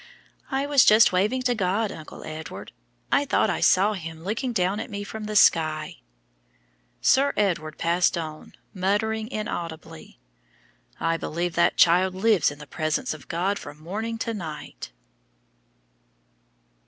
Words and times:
"I 0.49 0.65
was 0.65 0.83
just 0.83 1.11
waving 1.11 1.43
to 1.43 1.53
God, 1.53 1.91
Uncle 1.91 2.23
Edward. 2.23 2.71
I 3.11 3.23
thought 3.23 3.51
I 3.51 3.59
saw 3.59 3.93
Him 3.93 4.23
looking 4.23 4.51
down 4.51 4.79
at 4.79 4.89
me 4.89 5.03
from 5.03 5.25
the 5.25 5.35
sky." 5.35 5.97
Sir 7.01 7.33
Edward 7.37 7.77
passed 7.77 8.17
on, 8.17 8.53
muttering 8.73 9.29
inaudibly, 9.29 10.17
"I 10.99 11.17
believe 11.17 11.53
that 11.53 11.77
child 11.77 12.15
lives 12.15 12.49
in 12.49 12.57
the 12.57 12.65
presence 12.65 13.13
of 13.13 13.27
God 13.27 13.59
from 13.59 13.79
morning 13.79 14.17
to 14.17 14.33
night". 14.33 14.91